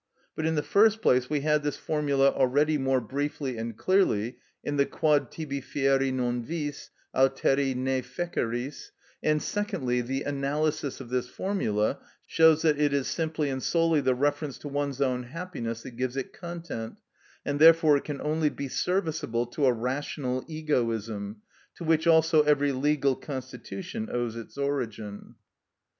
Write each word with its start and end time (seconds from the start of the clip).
But, 0.35 0.47
in 0.47 0.55
the 0.55 0.63
first 0.63 0.99
place, 1.03 1.29
we 1.29 1.41
had 1.41 1.61
this 1.61 1.77
formula 1.77 2.31
already 2.31 2.79
more 2.79 2.99
briefly 2.99 3.55
and 3.55 3.77
clearly 3.77 4.39
in 4.63 4.77
the 4.77 4.85
"Quod 4.87 5.29
tibi 5.29 5.61
fieri 5.61 6.11
non 6.11 6.41
vis, 6.41 6.89
alteri 7.13 7.75
ne 7.75 8.01
feceris;" 8.01 8.89
and, 9.21 9.39
secondly, 9.43 10.01
the 10.01 10.23
analysis 10.23 11.01
of 11.01 11.09
this 11.09 11.27
formula 11.29 11.99
shows 12.25 12.63
that 12.63 12.79
it 12.79 12.93
is 12.93 13.07
simply 13.07 13.51
and 13.51 13.61
solely 13.61 14.01
the 14.01 14.15
reference 14.15 14.57
to 14.57 14.67
one's 14.67 15.01
own 15.01 15.21
happiness 15.21 15.83
that 15.83 15.97
gives 15.97 16.17
it 16.17 16.33
content, 16.33 16.99
and 17.45 17.59
therefore 17.59 17.95
it 17.95 18.03
can 18.03 18.19
only 18.21 18.49
be 18.49 18.67
serviceable 18.67 19.45
to 19.45 19.67
a 19.67 19.71
rational 19.71 20.43
egoism, 20.47 21.43
to 21.75 21.83
which 21.83 22.07
also 22.07 22.41
every 22.41 22.71
legal 22.71 23.15
constitution 23.15 24.09
owes 24.11 24.35
its 24.35 24.57
origin. 24.57 25.35